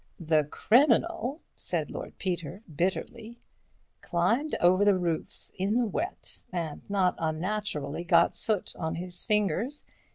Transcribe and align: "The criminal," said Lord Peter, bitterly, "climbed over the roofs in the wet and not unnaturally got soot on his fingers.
"The 0.19 0.45
criminal," 0.45 1.41
said 1.55 1.91
Lord 1.91 2.17
Peter, 2.17 2.63
bitterly, 2.75 3.37
"climbed 4.01 4.55
over 4.59 4.83
the 4.83 4.97
roofs 4.97 5.51
in 5.59 5.75
the 5.75 5.85
wet 5.85 6.41
and 6.51 6.81
not 6.89 7.13
unnaturally 7.19 8.03
got 8.03 8.35
soot 8.35 8.75
on 8.75 8.95
his 8.95 9.23
fingers. 9.23 9.85